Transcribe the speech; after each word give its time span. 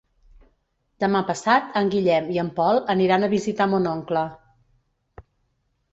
Demà 1.03 1.19
passat 1.27 1.77
en 1.83 1.91
Guillem 1.95 2.31
i 2.37 2.41
en 2.45 2.51
Pol 2.61 2.81
aniran 2.97 3.27
a 3.27 3.29
visitar 3.37 3.71
mon 3.75 3.89
oncle. 3.95 4.25